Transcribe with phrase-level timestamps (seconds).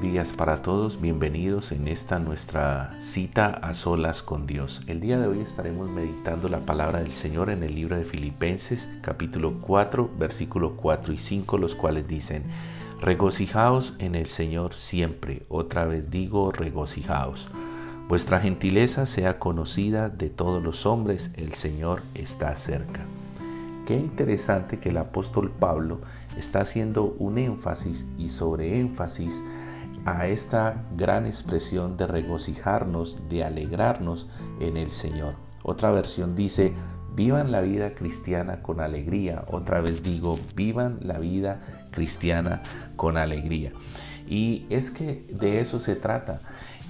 [0.00, 4.82] días para todos, bienvenidos en esta nuestra cita a solas con Dios.
[4.86, 8.86] El día de hoy estaremos meditando la palabra del Señor en el libro de Filipenses
[9.00, 12.44] capítulo 4 versículo 4 y 5 los cuales dicen,
[13.00, 17.48] regocijaos en el Señor siempre, otra vez digo regocijaos.
[18.08, 23.06] Vuestra gentileza sea conocida de todos los hombres, el Señor está cerca.
[23.86, 26.00] Qué interesante que el apóstol Pablo
[26.36, 29.40] está haciendo un énfasis y sobre énfasis
[30.06, 34.28] a esta gran expresión de regocijarnos, de alegrarnos
[34.60, 35.34] en el Señor.
[35.64, 36.72] Otra versión dice,
[37.16, 39.44] vivan la vida cristiana con alegría.
[39.48, 42.62] Otra vez digo, vivan la vida cristiana
[42.94, 43.72] con alegría.
[44.28, 46.40] Y es que de eso se trata.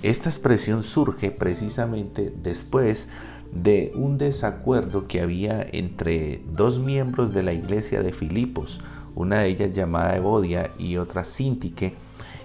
[0.02, 3.07] Esta expresión surge precisamente después
[3.51, 8.79] de un desacuerdo que había entre dos miembros de la iglesia de Filipos,
[9.15, 11.95] una de ellas llamada Evodia y otra Sintique,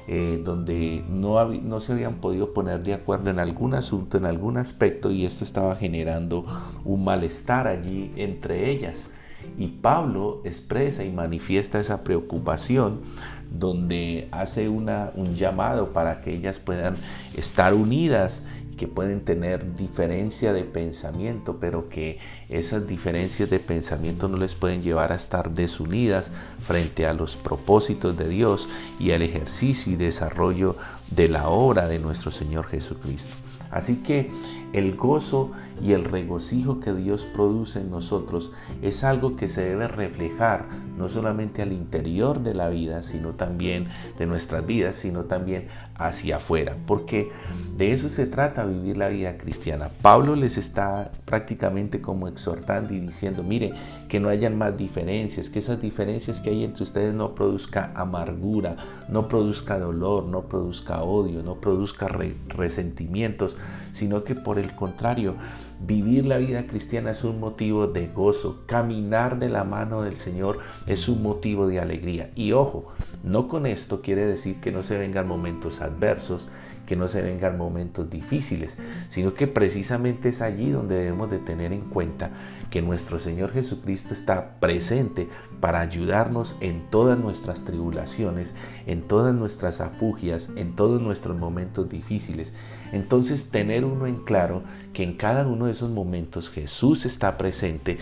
[0.08, 4.58] eh, donde no, no se habían podido poner de acuerdo en algún asunto, en algún
[4.58, 6.46] aspecto, y esto estaba generando
[6.84, 8.96] un malestar allí entre ellas.
[9.58, 13.02] Y Pablo expresa y manifiesta esa preocupación
[13.52, 16.96] donde hace una, un llamado para que ellas puedan
[17.36, 18.42] estar unidas
[18.82, 22.18] que pueden tener diferencia de pensamiento, pero que
[22.50, 26.26] esas diferencias de pensamiento no les pueden llevar a estar desunidas
[26.66, 28.68] frente a los propósitos de Dios
[29.00, 30.78] y al ejercicio y desarrollo
[31.12, 33.30] de la obra de nuestro Señor Jesucristo.
[33.70, 34.32] Así que
[34.74, 35.52] el gozo
[35.82, 38.52] y el regocijo que Dios produce en nosotros
[38.82, 40.66] es algo que se debe reflejar
[40.98, 43.88] no solamente al interior de la vida, sino también
[44.20, 47.32] de nuestras vidas, sino también hacia afuera, porque
[47.78, 49.90] de eso se trata vivir la vida cristiana.
[50.02, 53.72] Pablo les está prácticamente como exhortando y diciendo, mire,
[54.08, 58.76] que no hayan más diferencias, que esas diferencias que hay entre ustedes no produzca amargura,
[59.10, 63.56] no produzca dolor, no produzca odio, no produzca resentimientos,
[63.94, 65.36] sino que por el contrario,
[65.86, 70.60] vivir la vida cristiana es un motivo de gozo, caminar de la mano del Señor
[70.88, 72.32] es un motivo de alegría.
[72.36, 72.94] Y ojo,
[73.24, 76.48] no con esto quiere decir que no se vengan momentos adversos,
[76.86, 78.76] que no se vengan momentos difíciles,
[79.12, 82.32] sino que precisamente es allí donde debemos de tener en cuenta
[82.70, 85.28] que nuestro Señor Jesucristo está presente
[85.60, 88.54] para ayudarnos en todas nuestras tribulaciones,
[88.88, 92.52] en todas nuestras afugias, en todos nuestros momentos difíciles.
[92.92, 94.64] Entonces tener uno en claro
[94.94, 98.00] que en cada uno de esos momentos Jesús está presente,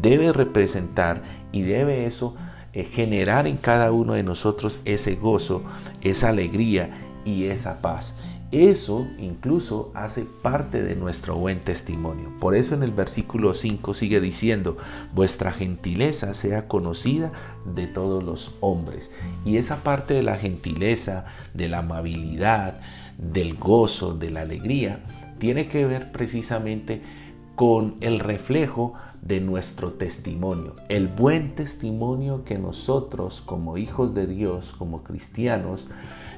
[0.00, 1.22] debe representar
[1.52, 2.34] y debe eso
[2.72, 5.62] eh, generar en cada uno de nosotros ese gozo,
[6.00, 8.14] esa alegría y esa paz.
[8.52, 12.28] Eso incluso hace parte de nuestro buen testimonio.
[12.38, 14.76] Por eso en el versículo 5 sigue diciendo,
[15.14, 17.32] vuestra gentileza sea conocida
[17.64, 19.10] de todos los hombres.
[19.46, 21.24] Y esa parte de la gentileza,
[21.54, 22.80] de la amabilidad,
[23.16, 25.00] del gozo, de la alegría,
[25.38, 27.00] tiene que ver precisamente
[27.56, 34.74] con el reflejo de nuestro testimonio, el buen testimonio que nosotros como hijos de Dios,
[34.76, 35.86] como cristianos,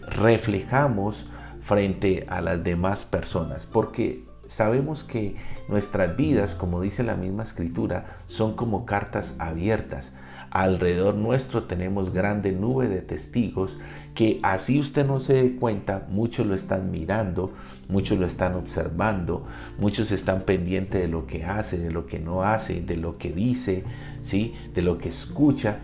[0.06, 1.26] reflejamos
[1.62, 5.36] frente a las demás personas, porque sabemos que
[5.68, 10.12] nuestras vidas, como dice la misma escritura, son como cartas abiertas.
[10.50, 13.76] Alrededor nuestro tenemos grande nube de testigos
[14.14, 17.52] que así usted no se dé cuenta, muchos lo están mirando,
[17.94, 19.46] muchos lo están observando,
[19.78, 23.30] muchos están pendientes de lo que hace, de lo que no hace, de lo que
[23.30, 23.84] dice,
[24.24, 24.52] ¿sí?
[24.74, 25.78] de lo que escucha.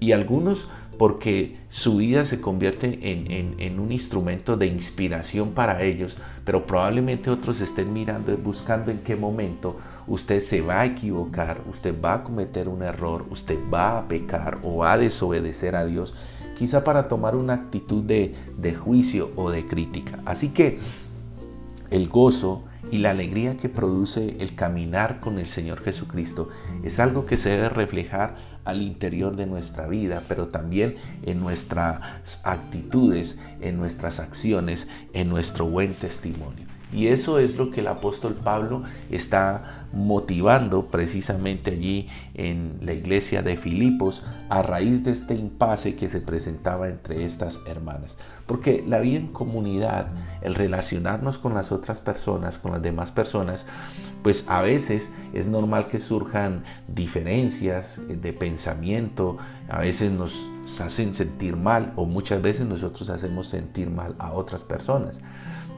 [0.00, 6.66] Y algunos porque su vida se convierte en, un instrumento de inspiración para ellos, pero
[6.66, 9.76] probablemente otros estén mirando buscando en qué momento
[10.06, 14.58] usted se va a equivocar, usted va a cometer un error, usted va a pecar
[14.62, 16.14] o va a desobedecer a Dios,
[16.56, 20.20] quizá para tomar una actitud de, de juicio o de crítica.
[20.24, 20.78] Así que
[21.92, 26.48] el gozo y la alegría que produce el caminar con el Señor Jesucristo
[26.82, 32.00] es algo que se debe reflejar al interior de nuestra vida, pero también en nuestras
[32.44, 36.66] actitudes, en nuestras acciones, en nuestro buen testimonio.
[36.92, 43.42] Y eso es lo que el apóstol Pablo está motivando precisamente allí en la iglesia
[43.42, 48.16] de Filipos a raíz de este impasse que se presentaba entre estas hermanas.
[48.46, 50.08] Porque la vida en comunidad,
[50.42, 53.64] el relacionarnos con las otras personas, con las demás personas,
[54.22, 60.34] pues a veces es normal que surjan diferencias de pensamiento, a veces nos
[60.80, 65.18] hacen sentir mal o muchas veces nosotros hacemos sentir mal a otras personas.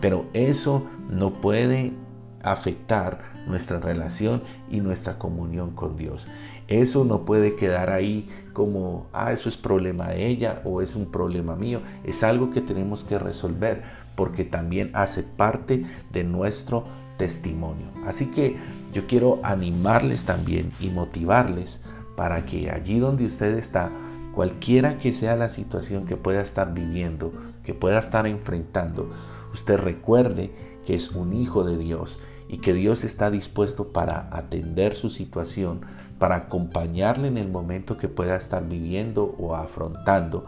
[0.05, 1.95] Pero eso no puede
[2.43, 6.27] afectar nuestra relación y nuestra comunión con Dios.
[6.69, 11.11] Eso no puede quedar ahí como, ah, eso es problema de ella o es un
[11.11, 11.81] problema mío.
[12.05, 13.83] Es algo que tenemos que resolver
[14.15, 16.85] porque también hace parte de nuestro
[17.17, 17.87] testimonio.
[18.07, 18.59] Así que
[18.93, 21.81] yo quiero animarles también y motivarles
[22.15, 23.91] para que allí donde usted está,
[24.35, 27.33] cualquiera que sea la situación que pueda estar viviendo,
[27.65, 29.09] que pueda estar enfrentando,
[29.55, 30.51] usted recuerde
[30.87, 32.19] que es un hijo de Dios
[32.49, 35.81] y que Dios está dispuesto para atender su situación,
[36.19, 40.45] para acompañarle en el momento que pueda estar viviendo o afrontando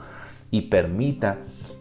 [0.50, 1.38] y permita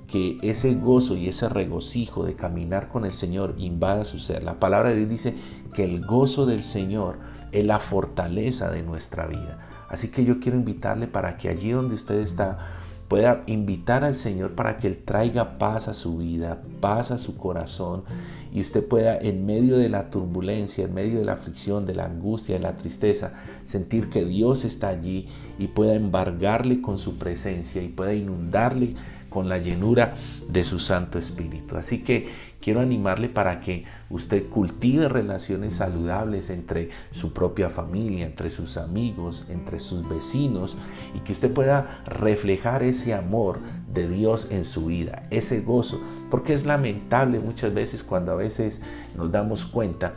[0.08, 4.44] que ese gozo y ese regocijo de caminar con el Señor invada su ser.
[4.44, 5.36] La palabra de Dios dice
[5.76, 7.18] que el gozo del Señor
[7.52, 9.60] es la fortaleza de nuestra vida.
[9.90, 14.56] Así que yo quiero invitarle para que allí donde usted está pueda invitar al Señor
[14.56, 18.04] para que Él traiga paz a su vida, paz a su corazón
[18.52, 22.06] y usted pueda en medio de la turbulencia, en medio de la aflicción, de la
[22.06, 23.34] angustia, de la tristeza,
[23.66, 25.28] sentir que Dios está allí
[25.60, 28.96] y pueda embargarle con su presencia y pueda inundarle
[29.30, 30.16] con la llenura
[30.48, 31.76] de su Santo Espíritu.
[31.76, 32.30] Así que
[32.66, 39.46] quiero animarle para que usted cultive relaciones saludables entre su propia familia, entre sus amigos,
[39.50, 40.76] entre sus vecinos
[41.14, 43.60] y que usted pueda reflejar ese amor
[43.94, 46.02] de Dios en su vida, ese gozo,
[46.32, 48.82] porque es lamentable muchas veces cuando a veces
[49.16, 50.16] nos damos cuenta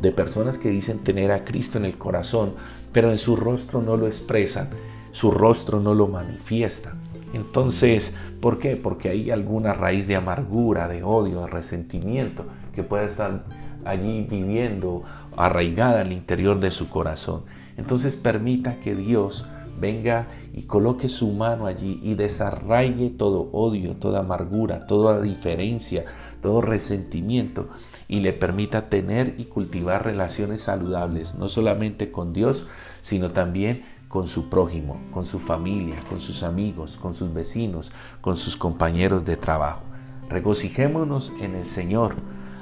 [0.00, 2.54] de personas que dicen tener a Cristo en el corazón,
[2.94, 4.70] pero en su rostro no lo expresan,
[5.12, 6.94] su rostro no lo manifiesta.
[7.32, 8.76] Entonces, ¿por qué?
[8.76, 12.44] Porque hay alguna raíz de amargura, de odio, de resentimiento
[12.74, 13.44] que puede estar
[13.84, 15.04] allí viviendo
[15.36, 17.42] arraigada al interior de su corazón.
[17.76, 19.46] Entonces permita que Dios
[19.80, 26.04] venga y coloque su mano allí y desarraigue todo odio, toda amargura, toda diferencia,
[26.42, 27.68] todo resentimiento
[28.08, 32.66] y le permita tener y cultivar relaciones saludables, no solamente con Dios,
[33.02, 38.36] sino también con su prójimo, con su familia, con sus amigos, con sus vecinos, con
[38.36, 39.82] sus compañeros de trabajo.
[40.28, 42.16] Regocijémonos en el Señor,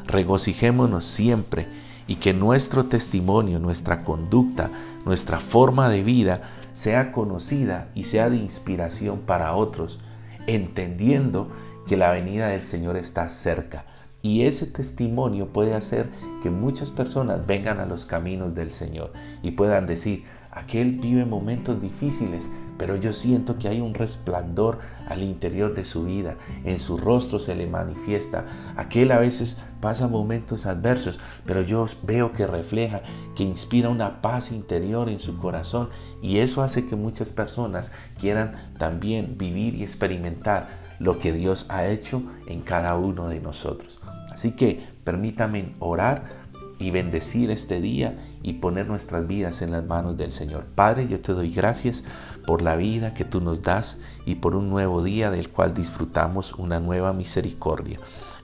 [0.06, 1.66] regocijémonos siempre
[2.06, 4.70] y que nuestro testimonio, nuestra conducta,
[5.06, 6.42] nuestra forma de vida
[6.74, 9.98] sea conocida y sea de inspiración para otros,
[10.46, 11.48] entendiendo
[11.86, 13.86] que la venida del Señor está cerca.
[14.20, 16.10] Y ese testimonio puede hacer
[16.42, 20.24] que muchas personas vengan a los caminos del Señor y puedan decir,
[20.58, 22.42] Aquel vive momentos difíciles,
[22.78, 26.34] pero yo siento que hay un resplandor al interior de su vida,
[26.64, 28.44] en su rostro se le manifiesta.
[28.76, 33.02] Aquel a veces pasa momentos adversos, pero yo veo que refleja,
[33.36, 35.90] que inspira una paz interior en su corazón
[36.22, 40.66] y eso hace que muchas personas quieran también vivir y experimentar
[40.98, 44.00] lo que Dios ha hecho en cada uno de nosotros.
[44.32, 46.47] Así que permítame orar
[46.78, 50.66] y bendecir este día y poner nuestras vidas en las manos del Señor.
[50.74, 52.02] Padre, yo te doy gracias
[52.46, 56.54] por la vida que tú nos das y por un nuevo día del cual disfrutamos
[56.54, 57.98] una nueva misericordia.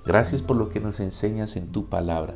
[0.04, 2.34] Gracias por lo que nos enseñas en tu palabra,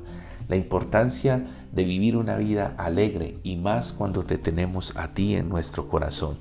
[0.49, 5.51] la importancia de vivir una vida alegre y más cuando te tenemos a ti en
[5.51, 6.39] nuestro corazón,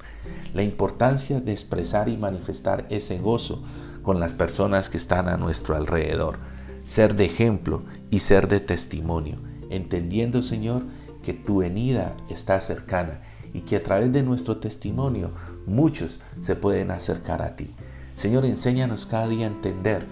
[0.54, 3.62] la importancia de expresar y manifestar ese gozo
[4.04, 6.38] con las personas que están a nuestro alrededor,
[6.86, 9.38] ser de ejemplo y ser de testimonio
[9.69, 10.83] entendiendo, Señor,
[11.24, 13.21] que tu venida está cercana
[13.54, 15.31] y que a través de nuestro testimonio
[15.66, 17.73] muchos se pueden acercar a ti.
[18.16, 20.06] Señor, enséñanos cada día a entender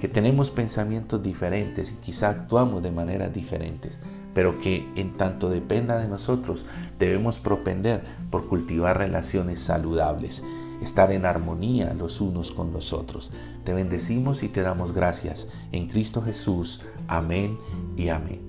[0.00, 3.98] que tenemos pensamientos diferentes y quizá actuamos de maneras diferentes,
[4.32, 6.64] pero que en tanto dependa de nosotros
[6.98, 10.42] debemos propender por cultivar relaciones saludables,
[10.82, 13.30] estar en armonía los unos con los otros.
[13.64, 16.80] Te bendecimos y te damos gracias en Cristo Jesús.
[17.06, 17.58] Amén
[17.96, 18.47] y amén.